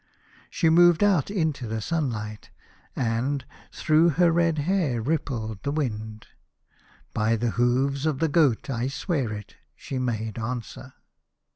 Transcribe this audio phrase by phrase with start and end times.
[0.49, 2.49] She movedout into the sunlight,
[2.95, 6.25] and through her red hair rippled the wind."
[7.13, 10.93] By the hoofs of the goat I swear it," she made answer.